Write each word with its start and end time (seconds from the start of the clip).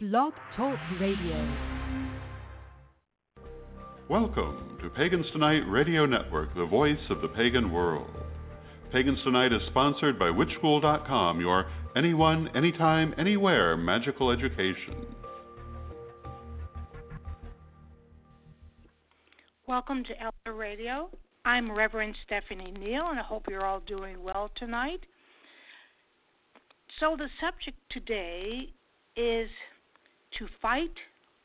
Blog 0.00 0.32
Talk 0.56 0.78
Radio. 1.00 1.56
Welcome 4.08 4.78
to 4.80 4.88
Pagans 4.90 5.26
Tonight 5.32 5.62
Radio 5.66 6.06
Network, 6.06 6.54
the 6.54 6.66
voice 6.66 7.00
of 7.10 7.20
the 7.20 7.26
pagan 7.26 7.72
world. 7.72 8.08
Pagans 8.92 9.18
Tonight 9.24 9.52
is 9.52 9.60
sponsored 9.70 10.16
by 10.16 10.26
WitchSchool.com, 10.26 11.40
your 11.40 11.66
anyone, 11.96 12.48
anytime, 12.56 13.12
anywhere 13.18 13.76
magical 13.76 14.30
education. 14.30 15.04
Welcome 19.66 20.04
to 20.04 20.12
Elder 20.22 20.56
Radio. 20.56 21.10
I'm 21.44 21.72
Reverend 21.76 22.14
Stephanie 22.24 22.72
Neal, 22.78 23.08
and 23.08 23.18
I 23.18 23.24
hope 23.24 23.46
you're 23.50 23.66
all 23.66 23.80
doing 23.80 24.22
well 24.22 24.52
tonight. 24.54 25.00
So, 27.00 27.16
the 27.18 27.26
subject 27.40 27.76
today 27.90 28.68
is 29.16 29.48
to 30.38 30.46
fight 30.60 30.94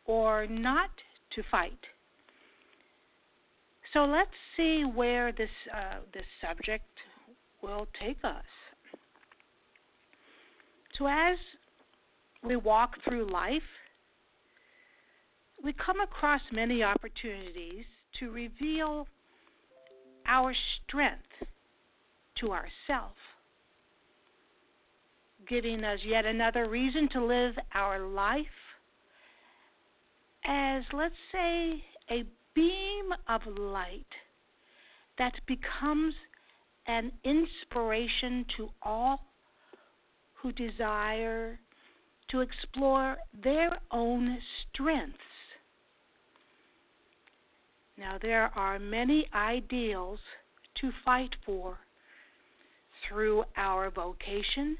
or 0.05 0.47
not 0.47 0.89
to 1.35 1.43
fight. 1.49 1.79
So 3.93 4.05
let's 4.05 4.31
see 4.57 4.83
where 4.83 5.31
this 5.31 5.49
uh, 5.73 5.99
this 6.13 6.25
subject 6.41 6.85
will 7.61 7.87
take 8.01 8.17
us. 8.23 8.43
So 10.97 11.07
as 11.07 11.37
we 12.43 12.55
walk 12.55 12.91
through 13.07 13.31
life, 13.31 13.61
we 15.63 15.73
come 15.73 16.01
across 16.01 16.41
many 16.51 16.83
opportunities 16.83 17.85
to 18.19 18.31
reveal 18.31 19.07
our 20.25 20.53
strength 20.87 21.21
to 22.39 22.51
ourselves 22.51 23.15
giving 25.47 25.83
us 25.83 25.99
yet 26.05 26.25
another 26.25 26.69
reason 26.69 27.09
to 27.09 27.23
live 27.23 27.55
our 27.73 27.99
life 27.99 28.45
as, 30.45 30.83
let's 30.93 31.15
say, 31.31 31.83
a 32.09 32.23
beam 32.53 33.09
of 33.27 33.41
light 33.57 34.05
that 35.17 35.33
becomes 35.47 36.13
an 36.87 37.11
inspiration 37.23 38.45
to 38.57 38.69
all 38.81 39.25
who 40.33 40.51
desire 40.51 41.59
to 42.29 42.41
explore 42.41 43.17
their 43.43 43.79
own 43.91 44.37
strengths. 44.71 45.17
Now, 47.97 48.17
there 48.21 48.51
are 48.55 48.79
many 48.79 49.27
ideals 49.33 50.19
to 50.81 50.91
fight 51.05 51.35
for 51.45 51.77
through 53.07 53.43
our 53.55 53.91
vocation 53.91 54.77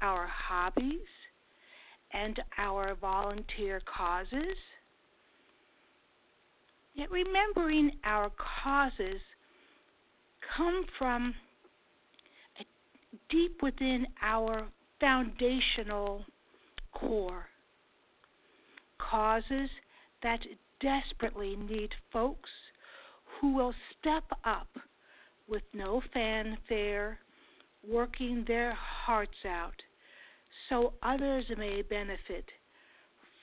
our 0.00 0.26
hobbies, 0.26 1.00
and 2.14 2.40
our 2.58 2.94
volunteer 2.94 3.82
causes. 3.92 4.56
Yet 6.94 7.10
remembering 7.10 7.90
our 8.04 8.30
causes 8.62 9.20
come 10.56 10.84
from 10.96 11.34
deep 13.28 13.62
within 13.62 14.06
our 14.22 14.66
foundational 15.00 16.24
core. 16.92 17.46
Causes 18.98 19.68
that 20.22 20.40
desperately 20.80 21.56
need 21.56 21.90
folks 22.12 22.50
who 23.40 23.54
will 23.54 23.74
step 23.98 24.24
up 24.44 24.68
with 25.48 25.62
no 25.72 26.00
fanfare 26.12 27.18
working 27.86 28.44
their 28.46 28.74
hearts 28.74 29.44
out 29.46 29.74
so 30.68 30.92
others 31.02 31.44
may 31.56 31.82
benefit 31.82 32.44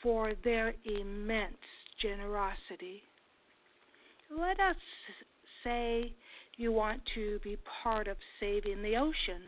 for 0.02 0.34
their 0.44 0.74
immense 0.86 1.54
generosity. 2.02 3.04
Let 4.30 4.60
us 4.60 4.76
say 5.64 6.14
you 6.58 6.72
want 6.72 7.02
to 7.16 7.40
be 7.44 7.58
part 7.84 8.08
of 8.08 8.18
saving 8.40 8.82
the 8.82 8.96
ocean. 8.98 9.42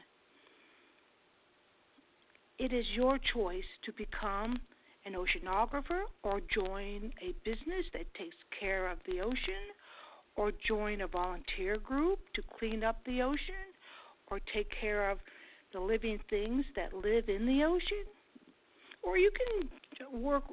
It 2.60 2.72
is 2.72 2.86
your 2.96 3.18
choice 3.34 3.64
to 3.86 3.92
become 3.94 4.60
an 5.06 5.14
oceanographer 5.14 6.04
or 6.24 6.40
join 6.54 7.12
a 7.22 7.34
business 7.44 7.86
that 7.94 8.14
takes 8.14 8.36
care 8.60 8.90
of 8.90 9.00
the 9.06 9.20
ocean 9.20 9.74
or 10.36 10.52
join 10.66 11.02
a 11.02 11.08
volunteer 11.08 11.78
group 11.78 12.20
to 12.36 12.42
clean 12.58 12.84
up 12.84 12.98
the 13.06 13.22
ocean 13.22 13.74
or 14.28 14.40
take 14.54 14.70
care 14.80 15.10
of 15.10 15.18
the 15.74 15.80
living 15.80 16.20
things 16.30 16.66
that 16.76 16.94
live 16.94 17.30
in 17.30 17.46
the 17.46 17.64
ocean. 17.64 18.06
Or 19.02 19.18
you 19.18 19.32
can 19.32 20.22
work 20.22 20.44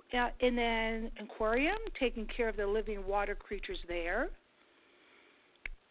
in 0.41 0.59
an 0.59 1.11
aquarium, 1.23 1.79
taking 1.99 2.27
care 2.27 2.49
of 2.49 2.57
the 2.57 2.67
living 2.67 3.07
water 3.07 3.35
creatures 3.35 3.79
there. 3.87 4.31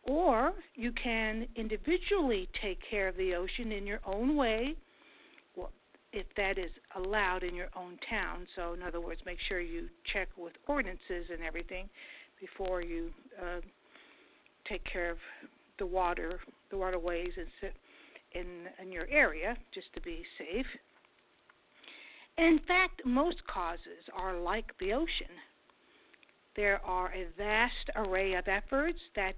Or 0.03 0.53
you 0.75 0.91
can 0.91 1.47
individually 1.55 2.49
take 2.61 2.79
care 2.89 3.07
of 3.07 3.15
the 3.15 3.35
ocean 3.35 3.71
in 3.71 3.85
your 3.85 3.99
own 4.05 4.35
way, 4.35 4.75
if 6.11 6.25
that 6.35 6.57
is 6.57 6.71
allowed 6.95 7.43
in 7.43 7.53
your 7.53 7.69
own 7.75 7.97
town. 8.09 8.47
So, 8.55 8.73
in 8.73 8.81
other 8.81 8.99
words, 8.99 9.21
make 9.25 9.37
sure 9.47 9.59
you 9.59 9.87
check 10.11 10.27
with 10.35 10.53
ordinances 10.67 11.29
and 11.31 11.43
everything 11.45 11.87
before 12.39 12.81
you 12.81 13.11
uh, 13.39 13.61
take 14.67 14.83
care 14.85 15.11
of 15.11 15.17
the 15.77 15.85
water, 15.85 16.39
the 16.71 16.77
waterways, 16.77 17.31
and 17.37 17.47
in 18.33 18.67
in 18.81 18.91
your 18.91 19.07
area, 19.09 19.57
just 19.73 19.93
to 19.93 20.01
be 20.01 20.23
safe. 20.37 20.65
In 22.37 22.59
fact, 22.67 23.01
most 23.05 23.45
causes 23.47 24.07
are 24.13 24.39
like 24.39 24.71
the 24.79 24.93
ocean. 24.93 25.35
There 26.55 26.79
are 26.85 27.11
a 27.13 27.27
vast 27.37 27.89
array 27.95 28.33
of 28.35 28.47
efforts 28.47 28.99
that 29.15 29.35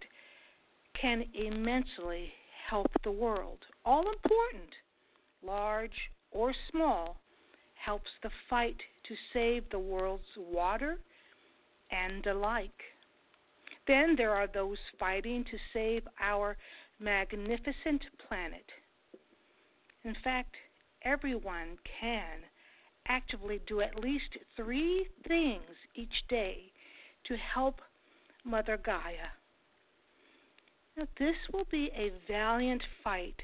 can 0.99 1.25
immensely 1.33 2.31
help 2.69 2.91
the 3.03 3.11
world. 3.11 3.59
All 3.85 4.07
important, 4.07 4.69
large 5.43 6.11
or 6.31 6.53
small, 6.71 7.17
helps 7.73 8.09
the 8.21 8.29
fight 8.49 8.77
to 9.07 9.15
save 9.33 9.63
the 9.69 9.79
world's 9.79 10.23
water 10.37 10.99
and 11.89 12.23
the 12.23 12.33
like. 12.33 12.81
Then 13.87 14.15
there 14.15 14.35
are 14.35 14.47
those 14.47 14.77
fighting 14.99 15.43
to 15.45 15.57
save 15.73 16.03
our 16.21 16.55
magnificent 16.99 18.03
planet. 18.27 18.65
In 20.03 20.15
fact, 20.23 20.55
everyone 21.03 21.77
can 21.99 22.39
actively 23.07 23.59
do 23.67 23.81
at 23.81 23.99
least 23.99 24.37
three 24.55 25.07
things 25.27 25.75
each 25.95 26.27
day 26.27 26.71
to 27.25 27.37
help 27.37 27.81
Mother 28.43 28.77
Gaia. 28.77 29.29
Now, 30.97 31.07
this 31.19 31.35
will 31.53 31.67
be 31.71 31.91
a 31.95 32.11
valiant 32.27 32.83
fight 33.03 33.41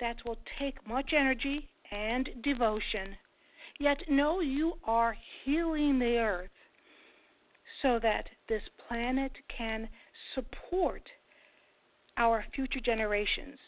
that 0.00 0.24
will 0.24 0.38
take 0.58 0.86
much 0.86 1.12
energy 1.12 1.68
and 1.90 2.28
devotion, 2.42 3.16
yet 3.78 4.08
know 4.08 4.40
you 4.40 4.78
are 4.84 5.16
healing 5.44 5.98
the 5.98 6.16
earth 6.16 6.50
so 7.82 7.98
that 7.98 8.28
this 8.48 8.62
planet 8.88 9.32
can 9.48 9.88
support 10.34 11.02
our 12.16 12.44
future 12.54 12.80
generations 12.80 13.58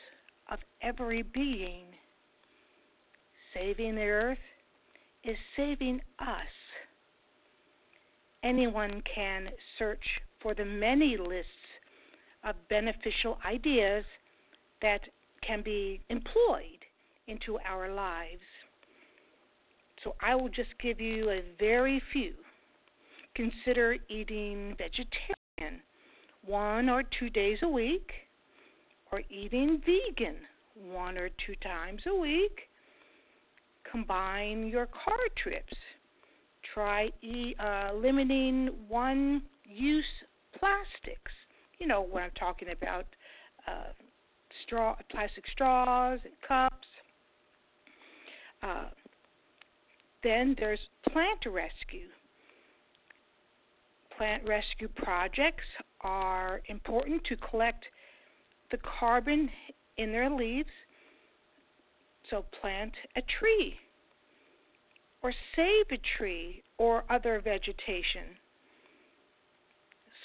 of 0.53 0.59
every 0.83 1.23
being. 1.23 1.85
Saving 3.55 3.95
the 3.95 4.03
earth 4.03 4.39
is 5.25 5.37
saving 5.57 6.01
us. 6.19 6.29
Anyone 8.45 9.03
can 9.15 9.49
search 9.79 10.05
for 10.41 10.55
the 10.55 10.65
many 10.65 11.17
lists 11.17 11.51
of 12.45 12.57
beneficial 12.69 13.39
ideas 13.47 14.05
that 14.83 15.01
can 15.47 15.63
be 15.63 16.01
employed 16.09 16.85
into 17.29 17.59
our 17.61 17.93
lives. 17.93 18.41
So 20.03 20.17
I 20.21 20.35
will 20.35 20.49
just 20.49 20.71
give 20.83 21.01
you 21.01 21.31
a 21.31 21.43
very 21.59 22.03
few. 22.13 22.35
Consider 23.35 23.97
eating 24.09 24.75
vegetarian 24.77 25.81
one 26.45 26.89
or 26.89 27.05
two 27.19 27.31
days 27.31 27.59
a 27.63 27.69
week 27.69 28.11
or 29.13 29.21
eating 29.31 29.81
vegan 29.85 30.37
one 30.75 31.19
or 31.19 31.29
two 31.47 31.55
times 31.63 32.01
a 32.07 32.15
week. 32.15 32.63
Combine 33.91 34.67
your 34.67 34.87
car 34.87 35.19
trips. 35.37 35.75
Try 36.75 37.11
e- 37.21 37.55
uh, 37.61 37.93
limiting 37.95 38.71
one 38.89 39.43
use 39.67 40.05
plastics. 40.59 41.31
You 41.79 41.87
know 41.87 42.01
what 42.01 42.23
I'm 42.23 42.31
talking 42.39 42.69
about 42.71 43.07
uh, 43.69 43.93
straw, 44.65 44.97
plastic 45.11 45.45
straws 45.53 46.21
and 46.25 46.33
cups. 46.47 46.87
Uh, 48.63 48.89
then 50.23 50.57
there's 50.59 50.79
plant 51.11 51.41
rescue. 51.47 52.09
Plant 54.17 54.45
rescue 54.47 54.89
projects 54.89 55.65
are 56.01 56.63
important 56.69 57.25
to 57.25 57.37
collect 57.37 57.85
the 58.73 58.79
carbon 58.99 59.49
in 59.99 60.11
their 60.11 60.29
leaves. 60.29 60.69
So 62.31 62.45
plant 62.61 62.93
a 63.15 63.23
tree. 63.39 63.77
or 65.23 65.33
save 65.55 65.87
a 65.93 66.01
tree 66.19 66.65
or 66.79 67.05
other 67.09 67.41
vegetation. 67.41 68.37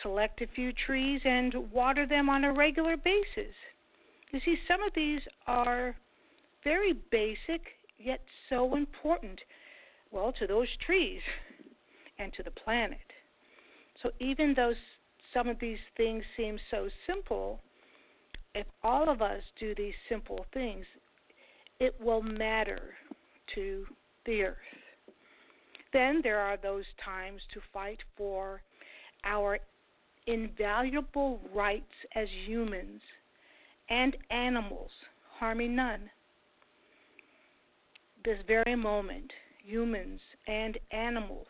Select 0.02 0.42
a 0.42 0.48
few 0.56 0.74
trees 0.74 1.22
and 1.24 1.54
water 1.72 2.08
them 2.08 2.30
on 2.30 2.44
a 2.44 2.54
regular 2.54 2.98
basis. 2.98 3.54
You 4.32 4.40
see, 4.44 4.58
some 4.68 4.82
of 4.82 4.92
these 4.96 5.22
are 5.46 5.96
very 6.64 6.94
basic, 7.12 7.62
yet 8.00 8.22
so 8.50 8.76
important, 8.76 9.40
well, 10.12 10.34
to 10.40 10.48
those 10.48 10.68
trees 10.86 11.22
and 12.20 12.34
to 12.34 12.44
the 12.44 12.52
planet. 12.52 12.98
So 14.02 14.10
even 14.20 14.54
though 14.56 14.74
some 15.34 15.48
of 15.48 15.60
these 15.60 15.80
things 15.96 16.24
seem 16.36 16.58
so 16.72 16.90
simple, 17.06 17.62
if 18.58 18.68
all 18.84 19.10
of 19.10 19.22
us 19.22 19.42
do 19.60 19.76
these 19.76 19.94
simple 20.10 20.46
things, 20.54 20.86
it 21.80 21.96
will 22.02 22.22
matter 22.22 22.94
to 23.54 23.86
the 24.26 24.42
earth. 24.42 24.58
Then 25.94 26.22
there 26.24 26.40
are 26.40 26.58
those 26.58 26.86
times 27.04 27.42
to 27.54 27.62
fight 27.72 28.00
for 28.18 28.62
our 29.24 29.60
invaluable 30.26 31.40
rights 31.54 31.86
as 32.16 32.28
humans 32.46 33.02
and 33.90 34.18
animals, 34.32 34.92
harming 35.40 35.76
none. 35.76 36.10
This 38.26 38.40
very 38.48 38.76
moment, 38.76 39.32
humans 39.64 40.20
and 40.48 40.78
animals 40.92 41.48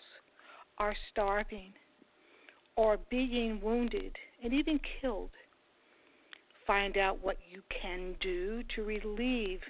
are 0.78 0.96
starving 1.12 1.74
or 2.76 2.98
being 3.10 3.60
wounded 3.62 4.16
and 4.44 4.54
even 4.54 4.80
killed. 5.02 5.32
Find 6.68 6.98
out 6.98 7.24
what 7.24 7.38
you 7.50 7.64
can 7.82 8.14
do 8.20 8.62
to 8.76 8.84
relieve 8.84 9.62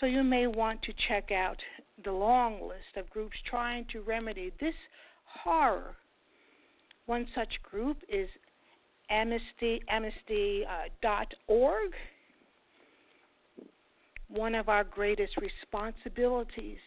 So 0.00 0.06
you 0.06 0.22
may 0.22 0.46
want 0.46 0.82
to 0.82 0.92
check 1.08 1.30
out 1.30 1.58
the 2.04 2.12
long 2.12 2.62
list 2.62 2.96
of 2.96 3.10
groups 3.10 3.36
trying 3.48 3.84
to 3.92 4.00
remedy 4.00 4.52
this 4.60 4.74
horror. 5.24 5.96
One 7.06 7.26
such 7.34 7.62
group 7.62 7.98
is 8.08 8.28
Amnesty 9.10 9.82
Amnesty.org. 9.88 10.66
Uh, 11.08 11.96
One 14.28 14.54
of 14.54 14.68
our 14.68 14.84
greatest 14.84 15.32
responsibilities 15.38 16.78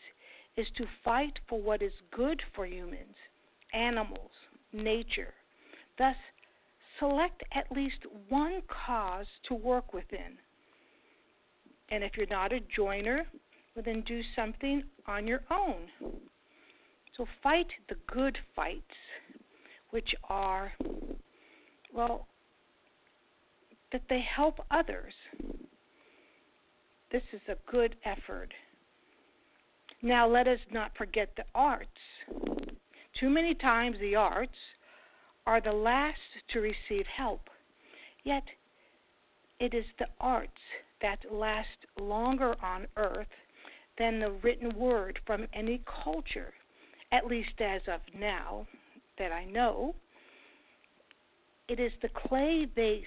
is 0.58 0.68
to 0.78 0.86
fight 1.04 1.40
for 1.50 1.60
what 1.60 1.82
is 1.82 1.94
good 2.16 2.42
for 2.54 2.66
humans, 2.66 3.16
animals, 3.74 4.32
nature. 4.74 5.34
Thus, 5.98 6.16
select 7.00 7.44
at 7.54 7.72
least 7.72 7.98
one 8.30 8.62
cause 8.86 9.26
to 9.48 9.54
work 9.54 9.94
within. 9.94 10.38
And 11.90 12.04
if 12.04 12.12
you're 12.16 12.28
not 12.28 12.54
a 12.54 12.60
joiner, 12.76 13.26
well, 13.76 13.84
then 13.84 14.02
do 14.02 14.22
something 14.36 14.84
on 15.08 15.28
your 15.28 15.42
own. 15.52 15.88
So 17.18 17.26
fight 17.44 17.68
the 17.90 17.96
good 18.08 18.38
fights, 18.56 18.82
which 19.90 20.10
are, 20.30 20.74
well, 21.94 22.28
that 23.92 24.04
they 24.10 24.24
help 24.36 24.60
others. 24.72 25.14
This 27.12 27.24
is 27.34 27.42
a 27.50 27.58
good 27.70 27.96
effort. 28.06 28.54
Now, 30.02 30.28
let 30.28 30.48
us 30.48 30.60
not 30.72 30.96
forget 30.98 31.30
the 31.36 31.44
arts. 31.54 31.90
Too 33.22 33.30
many 33.30 33.54
times, 33.54 33.98
the 34.00 34.16
arts 34.16 34.58
are 35.46 35.62
the 35.62 35.72
last 35.72 36.18
to 36.54 36.60
receive 36.60 37.06
help. 37.16 37.52
Yet, 38.24 38.44
it 39.60 39.76
is 39.76 39.86
the 40.00 40.08
arts 40.20 40.52
that 41.04 41.20
last 41.32 41.68
longer 42.00 42.56
on 42.64 42.88
earth 42.98 43.28
than 44.00 44.20
the 44.20 44.32
written 44.44 44.76
word 44.76 45.20
from 45.28 45.46
any 45.54 45.84
culture, 46.04 46.52
at 47.12 47.28
least 47.28 47.62
as 47.62 47.82
of 47.88 48.02
now 48.20 48.66
that 49.20 49.32
I 49.32 49.46
know. 49.46 49.94
It 51.68 51.80
is 51.80 51.92
the 52.02 52.10
clay 52.10 52.66
vase, 52.76 53.06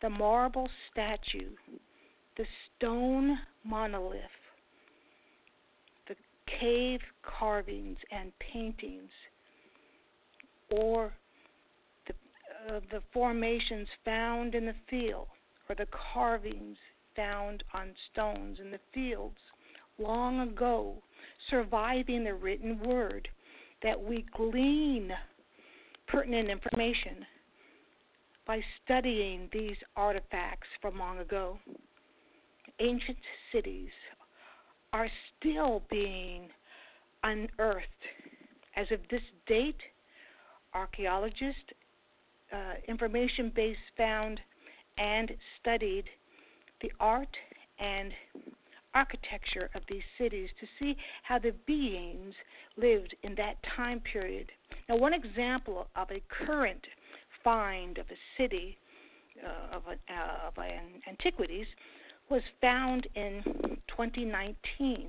the 0.00 0.10
marble 0.10 0.70
statue, 0.92 1.50
the 2.36 2.46
stone 2.76 3.36
monolith, 3.64 4.22
cave 6.60 7.00
carvings 7.22 7.98
and 8.10 8.32
paintings, 8.38 9.10
or 10.70 11.12
the, 12.06 12.14
uh, 12.74 12.80
the 12.90 13.02
formations 13.12 13.88
found 14.04 14.54
in 14.54 14.66
the 14.66 14.74
field, 14.88 15.26
or 15.68 15.74
the 15.74 15.86
carvings 16.14 16.76
found 17.14 17.62
on 17.74 17.88
stones 18.12 18.58
in 18.60 18.70
the 18.70 18.80
fields 18.92 19.38
long 19.98 20.40
ago, 20.40 20.94
surviving 21.50 22.24
the 22.24 22.34
written 22.34 22.78
word, 22.80 23.28
that 23.82 24.00
we 24.00 24.24
glean 24.36 25.10
pertinent 26.06 26.48
information 26.48 27.24
by 28.46 28.60
studying 28.84 29.48
these 29.52 29.76
artifacts 29.96 30.68
from 30.80 30.98
long 30.98 31.18
ago. 31.18 31.58
Ancient 32.78 33.16
cities 33.52 33.90
are 34.96 35.08
still 35.38 35.82
being 35.90 36.48
unearthed. 37.22 38.04
As 38.76 38.86
of 38.90 39.00
this 39.10 39.20
date, 39.46 39.80
archaeologists, 40.72 41.70
uh, 42.50 42.74
information 42.88 43.52
base 43.54 43.76
found 43.98 44.40
and 44.96 45.32
studied 45.60 46.04
the 46.80 46.90
art 46.98 47.36
and 47.78 48.10
architecture 48.94 49.68
of 49.74 49.82
these 49.90 50.02
cities 50.16 50.48
to 50.60 50.66
see 50.78 50.96
how 51.24 51.38
the 51.38 51.52
beings 51.66 52.32
lived 52.78 53.14
in 53.22 53.34
that 53.34 53.56
time 53.76 54.00
period. 54.00 54.50
Now, 54.88 54.96
one 54.96 55.12
example 55.12 55.88
of 55.94 56.10
a 56.10 56.22
current 56.46 56.86
find 57.44 57.98
of 57.98 58.06
a 58.06 58.18
city 58.38 58.78
uh, 59.44 59.76
of, 59.76 59.82
uh, 59.88 60.46
of 60.46 60.56
an 60.56 61.02
antiquities 61.06 61.66
was 62.28 62.42
found 62.60 63.06
in 63.14 63.42
2019 63.88 65.08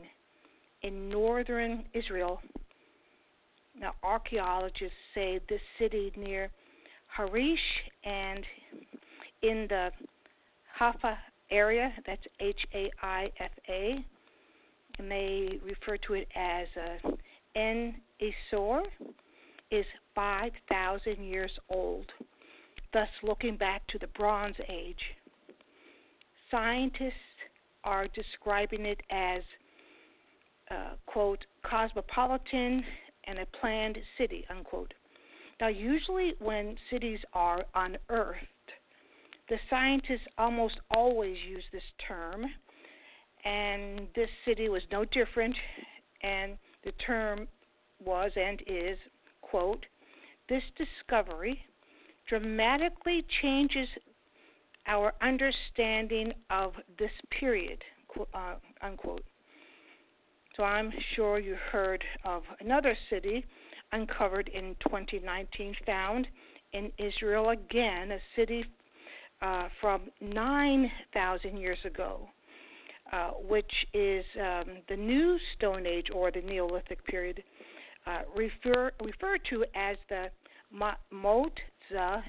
in 0.84 1.10
northern 1.10 1.84
Israel. 1.94 2.40
Now, 3.80 3.94
archaeologists 4.04 4.98
say 5.14 5.40
this 5.50 5.62
city 5.80 6.12
near 6.16 6.50
Harish 7.08 7.60
and 8.04 8.44
in 9.42 9.68
the 9.70 9.90
Haifa 10.78 11.18
area, 11.52 11.94
that's 12.06 12.22
H 12.40 12.60
A 12.74 12.92
I 13.02 13.32
F 13.40 13.52
A, 13.70 14.06
and 15.00 15.12
they 15.12 15.60
refer 15.64 15.98
to 16.08 16.14
it 16.14 16.28
as 16.36 16.68
uh, 16.76 17.12
En 17.56 17.96
Esur, 18.22 18.84
is 19.70 19.86
5,000 20.16 21.24
years 21.24 21.52
old, 21.70 22.06
thus 22.94 23.10
looking 23.22 23.58
back 23.58 23.86
to 23.88 24.00
the 24.00 24.08
Bronze 24.08 24.56
Age 24.70 24.96
scientists 26.52 27.14
are 27.84 28.08
describing 28.08 28.86
it 28.86 29.02
as, 29.10 29.42
uh, 30.72 30.92
quote, 31.06 31.46
cosmopolitan 31.64 32.84
and 33.26 33.40
a 33.40 33.46
planned 33.60 33.98
city, 34.18 34.46
unquote. 34.50 34.94
Now, 35.60 35.68
usually 35.68 36.34
when 36.40 36.78
cities 36.90 37.20
are 37.34 37.66
unearthed, 37.76 38.46
the 39.50 39.58
scientists 39.70 40.28
almost 40.38 40.76
always 40.92 41.38
use 41.48 41.64
this 41.72 41.84
term 42.08 42.46
and 43.46 44.08
this 44.16 44.30
city 44.46 44.70
was 44.70 44.82
no 44.92 45.06
different. 45.06 45.56
And 46.22 46.58
the 46.84 46.92
term 47.06 47.48
was 48.04 48.32
and 48.36 48.62
is, 48.68 48.98
quote, 49.42 49.86
this 50.50 50.64
discovery 50.78 51.60
dramatically 52.28 53.26
changes 53.42 53.88
our 54.88 55.14
understanding 55.22 56.34
of 56.50 56.74
this 56.98 57.12
period, 57.40 57.84
uh, 58.34 58.56
unquote. 58.82 59.24
So 60.56 60.64
I'm 60.64 60.92
sure 61.16 61.40
you 61.40 61.56
heard 61.72 62.04
of 62.24 62.44
another 62.60 62.98
city 63.10 63.46
uncovered 63.92 64.50
in 64.50 64.76
2019 64.88 65.76
found 65.86 66.28
in 66.74 66.92
Israel 66.98 67.50
again, 67.50 68.12
a 68.12 68.20
city 68.36 68.66
uh, 69.42 69.68
from 69.80 70.02
9,000 70.20 71.58
years 71.58 71.78
ago, 71.86 72.28
uh, 73.14 73.30
which 73.48 73.72
is 73.94 74.26
um, 74.42 74.78
the 74.90 74.96
new 74.96 75.38
Stone 75.56 75.86
Age 75.86 76.08
or 76.14 76.32
the 76.32 76.42
Neolithic 76.42 77.06
period, 77.06 77.44
uh, 78.06 78.22
refer, 78.36 78.92
referred 79.04 79.42
to 79.50 79.64
as 79.76 79.96
the 80.10 80.26
Motza 80.74 81.52
uh, 81.98 82.22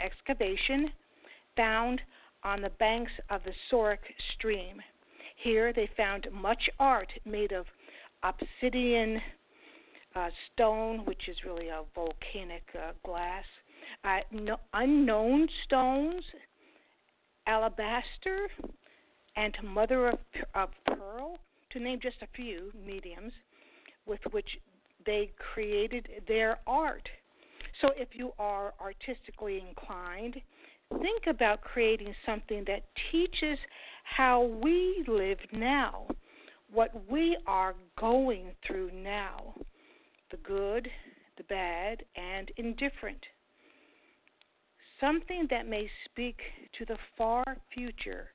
excavation 0.00 0.90
found 1.56 2.00
on 2.44 2.60
the 2.60 2.70
banks 2.70 3.12
of 3.30 3.42
the 3.44 3.52
Sorek 3.70 3.98
stream. 4.34 4.80
Here 5.36 5.72
they 5.72 5.88
found 5.96 6.26
much 6.32 6.70
art 6.78 7.12
made 7.24 7.52
of 7.52 7.66
obsidian 8.22 9.20
uh, 10.14 10.28
stone, 10.52 11.04
which 11.04 11.28
is 11.28 11.36
really 11.46 11.68
a 11.68 11.82
volcanic 11.94 12.62
uh, 12.76 12.92
glass, 13.04 13.44
uh, 14.04 14.18
no, 14.30 14.56
unknown 14.74 15.48
stones, 15.64 16.22
alabaster, 17.46 18.48
and 19.36 19.56
mother 19.64 20.08
of, 20.08 20.18
of 20.54 20.68
pearl, 20.86 21.38
to 21.70 21.80
name 21.80 21.98
just 22.02 22.16
a 22.22 22.26
few 22.36 22.70
mediums 22.84 23.32
with 24.06 24.20
which 24.32 24.58
they 25.06 25.30
created 25.54 26.08
their 26.28 26.58
art. 26.66 27.08
So 27.80 27.90
if 27.96 28.08
you 28.12 28.32
are 28.38 28.74
artistically 28.80 29.64
inclined, 29.66 30.36
think 31.00 31.26
about 31.26 31.60
creating 31.60 32.14
something 32.26 32.64
that 32.66 32.82
teaches 33.10 33.58
how 34.04 34.42
we 34.62 35.04
live 35.06 35.38
now, 35.52 36.06
what 36.72 36.90
we 37.10 37.36
are 37.46 37.74
going 37.98 38.52
through 38.66 38.90
now 38.92 39.54
the 40.30 40.36
good, 40.38 40.88
the 41.36 41.44
bad, 41.44 42.02
and 42.16 42.50
indifferent. 42.56 43.20
Something 44.98 45.46
that 45.50 45.68
may 45.68 45.90
speak 46.06 46.38
to 46.78 46.86
the 46.86 46.96
far 47.18 47.44
future, 47.74 48.28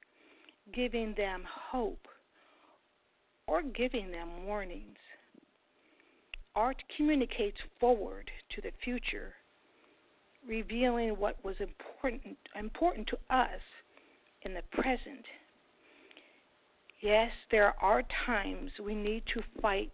giving 0.74 1.16
them 1.18 1.44
hope 1.72 2.08
or 3.48 3.64
giving 3.64 4.12
them 4.12 4.46
warnings. 4.46 4.98
Art 6.56 6.82
communicates 6.96 7.58
forward 7.80 8.30
to 8.56 8.62
the 8.62 8.72
future, 8.84 9.34
revealing 10.48 11.10
what 11.12 11.44
was 11.44 11.56
important 11.60 12.38
important 12.58 13.08
to 13.08 13.18
us 13.36 13.60
in 14.44 14.54
the 14.54 14.62
present. 14.72 15.26
Yes, 17.02 17.30
there 17.52 17.76
are 17.82 18.04
times 18.26 18.72
we 18.84 18.96
need 18.96 19.24
to 19.34 19.42
fight 19.62 19.92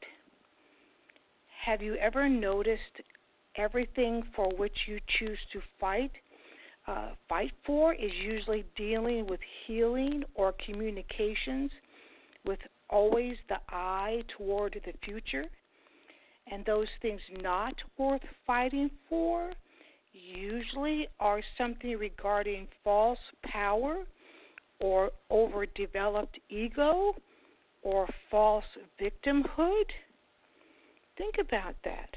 have 1.65 1.81
you 1.81 1.95
ever 1.95 2.27
noticed 2.27 3.01
everything 3.55 4.21
for 4.35 4.49
which 4.57 4.75
you 4.85 4.99
choose 5.17 5.37
to 5.53 5.61
fight? 5.79 6.11
Uh, 6.85 7.11
fight 7.29 7.53
for 7.65 7.93
is 7.93 8.11
usually 8.21 8.65
dealing 8.75 9.25
with 9.27 9.39
healing 9.65 10.23
or 10.35 10.53
communications 10.65 11.71
with 12.45 12.59
always 12.89 13.37
the 13.47 13.55
eye 13.69 14.21
toward 14.37 14.77
the 14.85 14.91
future. 15.05 15.45
And 16.51 16.65
those 16.65 16.89
things 17.01 17.21
not 17.41 17.75
worth 17.97 18.21
fighting 18.45 18.91
for 19.07 19.53
usually 20.13 21.07
are 21.19 21.41
something 21.57 21.97
regarding 21.97 22.67
false 22.83 23.19
power 23.43 24.03
or 24.79 25.11
overdeveloped 25.31 26.39
ego 26.49 27.15
or 27.81 28.07
false 28.29 28.65
victimhood 29.01 29.85
Think 31.17 31.35
about 31.39 31.75
that. 31.83 32.09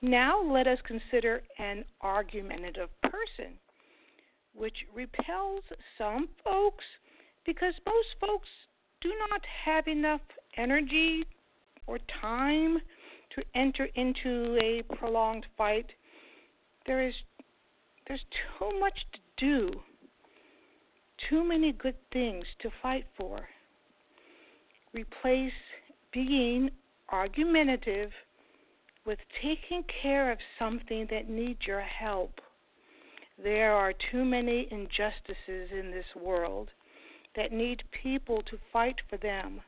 Now 0.00 0.42
let 0.42 0.66
us 0.66 0.78
consider 0.84 1.42
an 1.58 1.84
argumentative 2.00 2.88
person, 3.02 3.58
which 4.54 4.76
repels 4.92 5.62
some 5.96 6.28
folks 6.42 6.84
because 7.46 7.74
most 7.86 8.08
folks 8.20 8.48
do 9.00 9.10
not 9.30 9.40
have 9.64 9.86
enough 9.86 10.20
energy 10.56 11.24
or 11.86 11.98
time 12.20 12.78
to 13.34 13.42
enter 13.54 13.88
into 13.94 14.58
a 14.60 14.82
prolonged 14.96 15.46
fight. 15.56 15.86
There 16.86 17.06
is 17.06 17.14
there's 18.06 18.24
too 18.58 18.78
much 18.80 18.98
to 19.12 19.20
do. 19.36 19.70
Too 21.28 21.44
many 21.44 21.72
good 21.72 21.96
things 22.12 22.44
to 22.60 22.70
fight 22.82 23.06
for. 23.16 23.48
Replace 24.92 25.52
being 26.12 26.70
argumentative 27.10 28.10
with 29.06 29.18
taking 29.40 29.84
care 30.02 30.30
of 30.30 30.38
something 30.58 31.06
that 31.10 31.28
needs 31.28 31.60
your 31.66 31.80
help. 31.80 32.40
There 33.42 33.72
are 33.72 33.92
too 34.10 34.24
many 34.24 34.68
injustices 34.70 35.70
in 35.72 35.90
this 35.90 36.06
world 36.20 36.70
that 37.34 37.52
need 37.52 37.82
people 38.02 38.42
to 38.42 38.58
fight 38.72 38.96
for 39.08 39.16
them, 39.16 39.60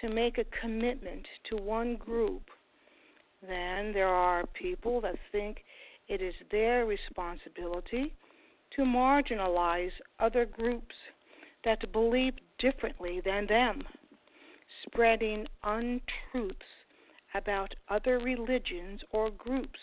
to 0.00 0.08
make 0.08 0.38
a 0.38 0.44
commitment 0.60 1.26
to 1.50 1.56
one 1.56 1.96
group. 1.96 2.42
Then 3.46 3.92
there 3.92 4.08
are 4.08 4.46
people 4.46 5.00
that 5.00 5.16
think 5.32 5.64
it 6.08 6.20
is 6.20 6.34
their 6.50 6.86
responsibility 6.86 8.12
to 8.76 8.82
marginalize 8.82 9.92
other 10.20 10.44
groups 10.44 10.94
that 11.64 11.92
believe 11.92 12.34
differently 12.58 13.20
than 13.24 13.46
them 13.46 13.82
spreading 14.86 15.46
untruths 15.62 16.66
about 17.34 17.74
other 17.88 18.18
religions 18.18 19.00
or 19.10 19.30
groups. 19.30 19.78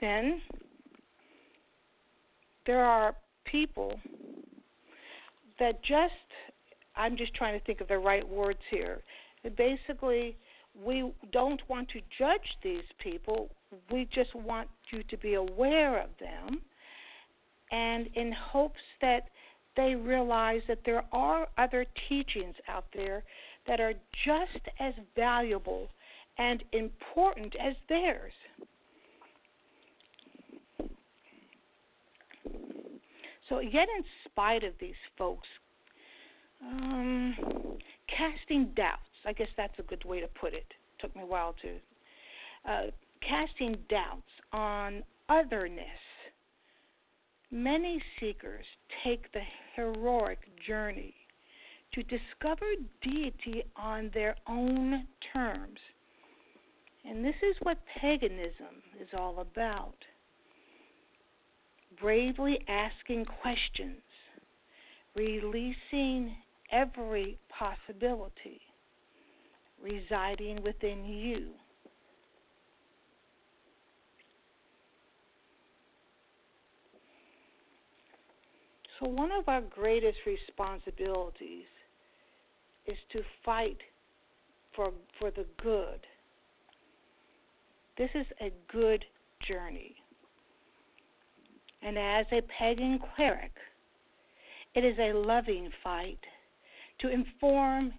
Then 0.00 0.42
there 2.66 2.84
are 2.84 3.16
people 3.44 3.98
that 5.58 5.82
just, 5.82 6.12
I'm 6.96 7.16
just 7.16 7.34
trying 7.34 7.58
to 7.58 7.64
think 7.64 7.80
of 7.80 7.88
the 7.88 7.98
right 7.98 8.26
words 8.26 8.60
here. 8.70 9.02
Basically, 9.56 10.36
we 10.84 11.12
don't 11.32 11.60
want 11.68 11.88
to 11.90 12.00
judge 12.18 12.56
these 12.62 12.84
people. 12.98 13.50
We 13.90 14.08
just 14.12 14.34
want 14.34 14.68
you 14.92 15.02
to 15.04 15.16
be 15.16 15.34
aware 15.34 16.02
of 16.02 16.10
them 16.20 16.60
and 17.70 18.08
in 18.14 18.32
hopes 18.32 18.80
that 19.00 19.28
they 19.76 19.94
realize 19.94 20.62
that 20.68 20.78
there 20.84 21.04
are 21.12 21.46
other 21.58 21.84
teachings 22.08 22.54
out 22.68 22.86
there 22.94 23.22
that 23.66 23.80
are 23.80 23.94
just 24.24 24.68
as 24.80 24.94
valuable 25.14 25.88
and 26.38 26.62
important 26.72 27.54
as 27.56 27.74
theirs. 27.88 28.32
So, 33.48 33.60
yet 33.60 33.88
in 33.96 34.04
spite 34.24 34.64
of 34.64 34.72
these 34.80 34.94
folks 35.16 35.46
um, 36.62 37.34
casting 38.08 38.72
doubts, 38.76 39.00
I 39.24 39.32
guess 39.32 39.48
that's 39.56 39.78
a 39.78 39.82
good 39.82 40.04
way 40.04 40.20
to 40.20 40.28
put 40.28 40.54
it. 40.54 40.66
Took 41.00 41.14
me 41.14 41.22
a 41.22 41.26
while 41.26 41.54
to 41.62 42.70
uh, 42.70 42.90
casting 43.20 43.76
doubts 43.88 44.30
on 44.52 45.02
otherness. 45.28 45.84
Many 47.50 48.02
seekers 48.18 48.64
take 49.04 49.30
the 49.32 49.42
heroic 49.74 50.38
journey 50.66 51.14
to 51.94 52.02
discover 52.02 52.66
deity 53.02 53.62
on 53.76 54.10
their 54.12 54.36
own 54.48 55.06
terms. 55.32 55.78
And 57.08 57.24
this 57.24 57.36
is 57.48 57.56
what 57.62 57.78
paganism 58.00 58.82
is 59.00 59.08
all 59.16 59.38
about 59.40 59.94
bravely 62.00 62.58
asking 62.68 63.24
questions, 63.26 64.00
releasing 65.14 66.36
every 66.72 67.38
possibility 67.48 68.60
residing 69.82 70.62
within 70.62 71.04
you. 71.04 71.50
So, 78.98 79.08
one 79.08 79.30
of 79.30 79.46
our 79.48 79.60
greatest 79.60 80.18
responsibilities 80.26 81.66
is 82.86 82.96
to 83.12 83.20
fight 83.44 83.76
for, 84.74 84.92
for 85.18 85.30
the 85.30 85.44
good, 85.62 86.00
This 87.98 88.10
is 88.14 88.26
a 88.40 88.52
good 88.70 89.04
journey. 89.46 89.96
And 91.86 91.96
as 91.96 92.26
a 92.32 92.42
pagan 92.58 92.98
cleric, 93.14 93.52
it 94.74 94.84
is 94.84 94.98
a 94.98 95.16
loving 95.16 95.70
fight 95.84 96.18
to 96.98 97.08
inform 97.08 97.92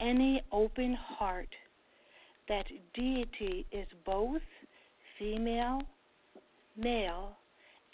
any 0.00 0.42
open 0.52 0.92
heart 0.92 1.48
that 2.46 2.66
deity 2.92 3.64
is 3.72 3.86
both 4.04 4.42
female, 5.18 5.80
male, 6.76 7.32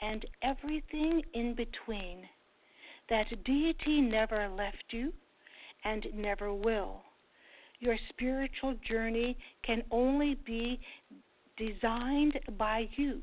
and 0.01 0.27
everything 0.43 1.23
in 1.35 1.55
between. 1.55 2.29
That 3.09 3.27
deity 3.45 4.01
never 4.01 4.49
left 4.49 4.87
you 4.91 5.13
and 5.85 6.05
never 6.17 6.53
will. 6.53 7.03
Your 7.79 7.97
spiritual 8.09 8.75
journey 8.89 9.39
can 9.65 9.85
only 9.93 10.35
be 10.45 10.81
designed 11.57 12.41
by 12.59 12.89
you. 12.97 13.23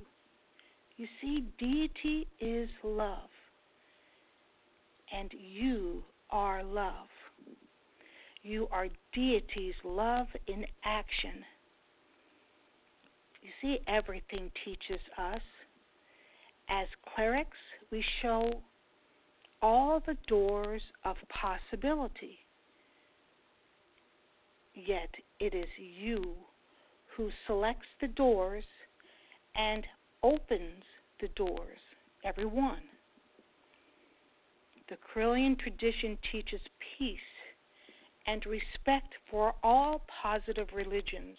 You 0.98 1.08
see, 1.22 1.46
deity 1.60 2.28
is 2.40 2.70
love, 2.84 3.30
and 5.14 5.32
you 5.38 6.04
are 6.30 6.64
love. 6.64 7.08
You 8.44 8.68
are 8.72 8.88
deity's 9.14 9.74
love 9.84 10.28
in 10.48 10.66
action. 10.86 11.44
You 13.42 13.50
see, 13.62 13.80
everything 13.88 14.52
teaches 14.64 15.02
us. 15.18 15.42
As 16.70 16.88
clerics, 17.14 17.58
we 17.92 18.04
show 18.22 18.62
all 19.62 20.02
the 20.06 20.18
doors 20.28 20.82
of 21.04 21.16
possibility. 21.30 22.40
Yet 24.74 25.10
it 25.40 25.54
is 25.54 25.68
you 25.78 26.36
who 27.16 27.30
selects 27.48 27.88
the 28.02 28.08
doors 28.08 28.64
and 29.56 29.86
opens 30.26 30.84
the 31.22 31.28
doors, 31.36 31.78
every 32.24 32.46
one. 32.46 32.82
The 34.90 34.98
Correllian 34.98 35.58
tradition 35.60 36.18
teaches 36.32 36.62
peace 36.98 37.20
and 38.26 38.44
respect 38.46 39.14
for 39.30 39.54
all 39.64 40.02
positive 40.24 40.68
religions. 40.74 41.38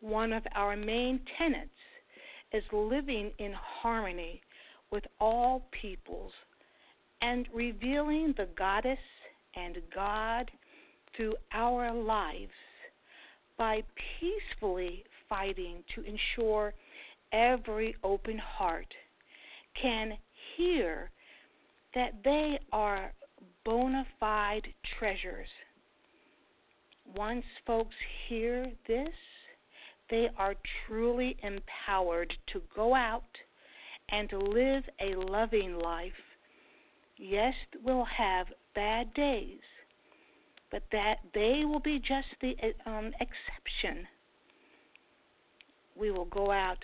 One 0.00 0.32
of 0.32 0.42
our 0.54 0.76
main 0.76 1.20
tenets 1.38 1.70
is 2.52 2.64
living 2.72 3.30
in 3.38 3.52
harmony 3.54 4.40
with 4.90 5.04
all 5.20 5.66
peoples 5.80 6.32
and 7.22 7.46
revealing 7.54 8.34
the 8.36 8.48
goddess 8.58 8.98
and 9.54 9.78
God 9.94 10.50
through 11.16 11.34
our 11.52 11.92
lives 11.92 12.52
by 13.56 13.82
peacefully 14.18 15.04
fighting 15.28 15.84
to 15.94 16.02
ensure 16.02 16.74
every 17.34 17.96
open 18.04 18.38
heart 18.38 18.86
can 19.80 20.12
hear 20.56 21.10
that 21.94 22.12
they 22.22 22.58
are 22.72 23.12
bona 23.64 24.06
fide 24.20 24.66
treasures. 24.98 25.48
Once 27.16 27.44
folks 27.66 27.94
hear 28.28 28.66
this, 28.86 29.08
they 30.10 30.28
are 30.38 30.54
truly 30.86 31.36
empowered 31.42 32.32
to 32.52 32.62
go 32.74 32.94
out 32.94 33.22
and 34.10 34.30
live 34.32 34.84
a 35.00 35.14
loving 35.16 35.78
life. 35.78 36.12
Yes, 37.16 37.54
we'll 37.82 38.04
have 38.04 38.46
bad 38.74 39.12
days, 39.14 39.60
but 40.70 40.82
that 40.92 41.16
they 41.32 41.62
will 41.64 41.80
be 41.80 41.98
just 41.98 42.28
the 42.40 42.54
um, 42.86 43.12
exception. 43.20 44.06
We 45.96 46.10
will 46.10 46.26
go 46.26 46.50
out 46.50 46.78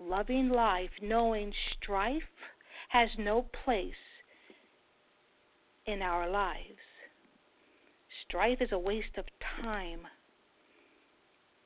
loving 0.00 0.48
life, 0.48 0.90
knowing 1.02 1.52
strife 1.76 2.22
has 2.88 3.08
no 3.18 3.46
place 3.64 3.92
in 5.86 6.02
our 6.02 6.28
lives. 6.28 6.78
Strife 8.26 8.58
is 8.60 8.72
a 8.72 8.78
waste 8.78 9.16
of 9.18 9.24
time. 9.62 10.00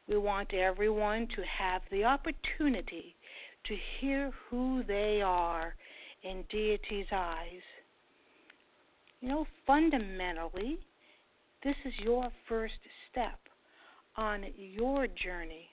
We 0.09 0.19
want 0.19 0.53
everyone 0.53 1.29
to 1.35 1.43
have 1.59 1.83
the 1.91 2.05
opportunity 2.05 3.15
to 3.67 3.77
hear 3.99 4.31
who 4.51 4.83
they 4.87 5.23
are 5.25 5.75
in 6.23 6.45
deity's 6.51 7.07
eyes. 7.13 7.63
You 9.21 9.29
know, 9.29 9.47
fundamentally, 9.67 10.79
this 11.63 11.77
is 11.87 11.95
your 12.03 12.31
first 12.47 12.75
step 13.11 13.39
on 14.17 14.45
your 14.57 15.07
journey. 15.07 15.69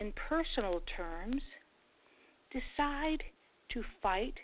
In 0.00 0.12
personal 0.28 0.82
terms, 0.96 1.42
decide 2.50 3.22
to 3.70 3.82
fight 4.02 4.34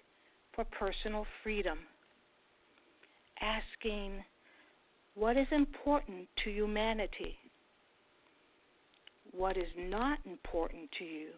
for 0.55 0.65
personal 0.65 1.27
freedom, 1.43 1.79
asking 3.41 4.25
what 5.15 5.37
is 5.37 5.47
important 5.51 6.29
to 6.45 6.51
humanity, 6.51 7.37
what 9.33 9.57
is 9.57 9.69
not 9.77 10.19
important 10.25 10.91
to 10.99 11.05
you. 11.05 11.29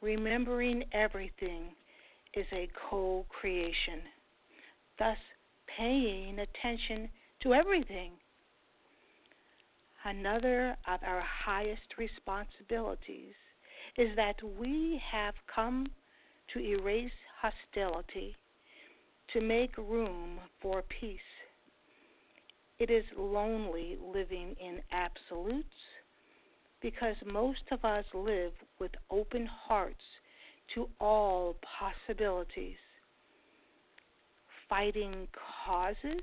Remembering 0.00 0.84
everything 0.92 1.74
is 2.34 2.46
a 2.52 2.68
co 2.90 3.24
creation, 3.28 4.00
thus 4.98 5.16
paying 5.78 6.38
attention 6.38 7.08
to 7.42 7.54
everything. 7.54 8.12
Another 10.04 10.76
of 10.88 11.00
our 11.06 11.22
highest 11.22 11.96
responsibilities 11.96 13.34
is 13.96 14.08
that 14.16 14.36
we 14.58 15.00
have 15.10 15.34
come 15.54 15.86
to 16.52 16.60
erase 16.60 17.10
hostility, 17.40 18.34
to 19.32 19.40
make 19.40 19.76
room 19.78 20.40
for 20.60 20.82
peace. 21.00 21.20
It 22.78 22.90
is 22.90 23.04
lonely 23.16 23.96
living 24.02 24.56
in 24.60 24.80
absolutes 24.90 25.68
because 26.80 27.16
most 27.24 27.62
of 27.70 27.84
us 27.84 28.04
live 28.12 28.52
with 28.80 28.90
open 29.10 29.46
hearts 29.46 30.02
to 30.74 30.88
all 31.00 31.56
possibilities 31.78 32.76
fighting 34.72 35.28
causes, 35.66 36.22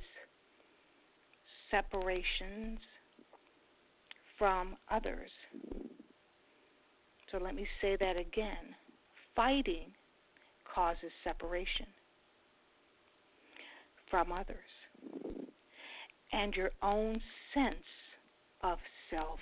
separations 1.69 2.79
from 4.39 4.75
others. 4.89 5.29
So 7.31 7.37
let 7.37 7.53
me 7.53 7.67
say 7.81 7.95
that 7.99 8.17
again. 8.17 8.73
Fighting 9.35 9.91
causes 10.73 11.11
separation 11.23 11.85
from 14.09 14.31
others 14.31 14.57
and 16.31 16.55
your 16.55 16.71
own 16.81 17.21
sense 17.53 17.75
of 18.63 18.79
self. 19.11 19.39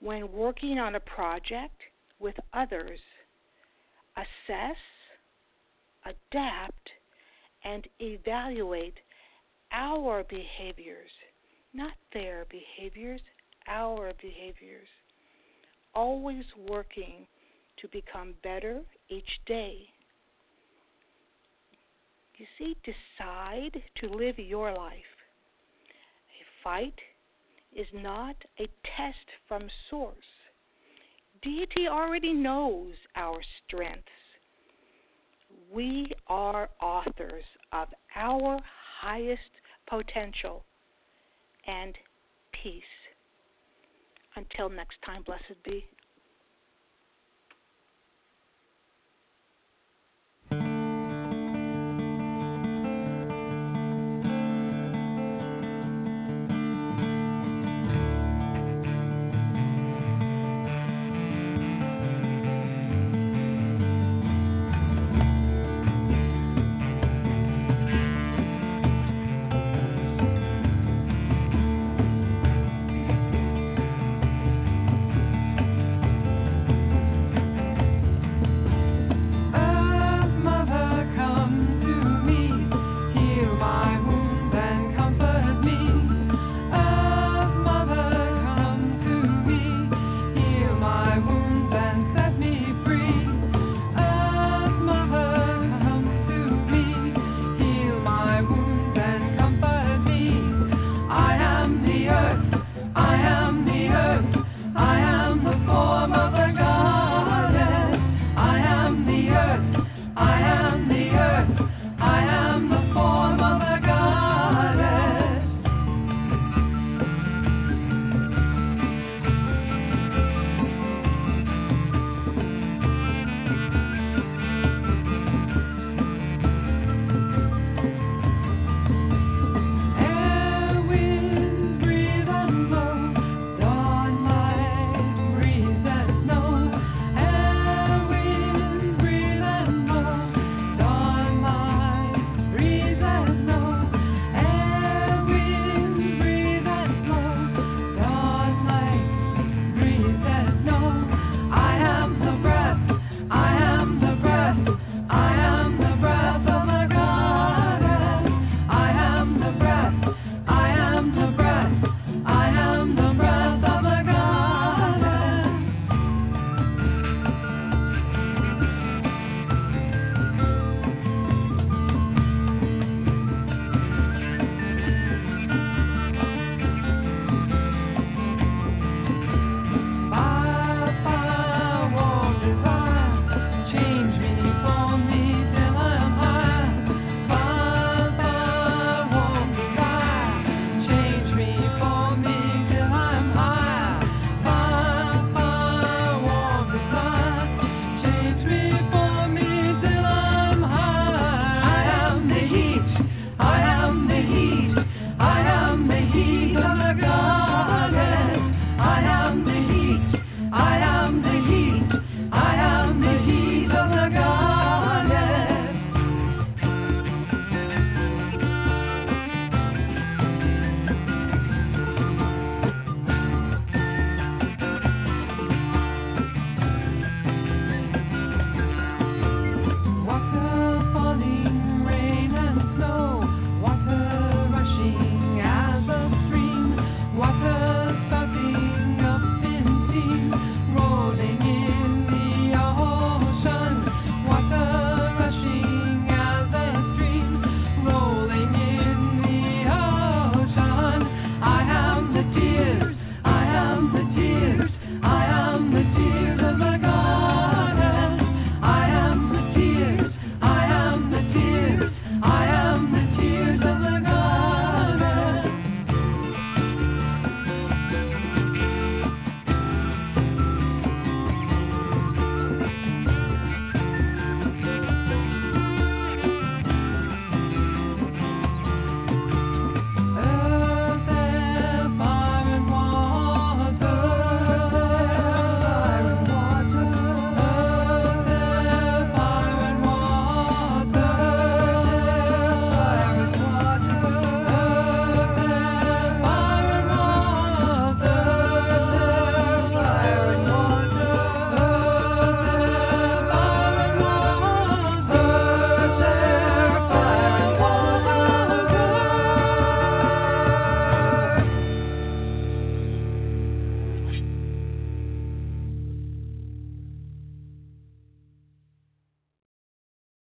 When 0.00 0.32
working 0.32 0.78
on 0.78 0.94
a 0.94 1.00
project 1.00 1.74
with 2.18 2.36
others, 2.54 3.00
assess 4.16 4.76
adapt, 6.06 6.90
and 7.64 7.86
evaluate 8.00 8.94
our 9.72 10.24
behaviors, 10.24 11.10
not 11.76 11.92
their 12.12 12.46
behaviors, 12.50 13.20
our 13.68 14.12
behaviors. 14.20 14.88
Always 15.94 16.44
working 16.68 17.26
to 17.80 17.88
become 17.88 18.34
better 18.42 18.80
each 19.08 19.40
day. 19.46 19.78
You 22.36 22.46
see, 22.58 22.76
decide 22.84 23.82
to 24.00 24.08
live 24.08 24.38
your 24.38 24.72
life. 24.72 24.92
A 26.28 26.44
fight 26.62 26.98
is 27.74 27.86
not 27.94 28.36
a 28.58 28.66
test 28.96 29.26
from 29.48 29.62
source. 29.88 30.16
Deity 31.42 31.88
already 31.88 32.32
knows 32.32 32.94
our 33.14 33.40
strengths 33.66 34.10
we 35.72 36.10
are 36.28 36.68
authors 36.80 37.44
of 37.72 37.88
our 38.14 38.58
highest 39.00 39.40
potential 39.88 40.64
and 41.66 41.96
peace. 42.62 42.82
Until 44.36 44.68
next 44.68 44.96
time, 45.04 45.22
blessed 45.24 45.62
be. 45.64 45.84